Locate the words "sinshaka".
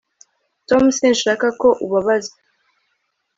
0.97-1.47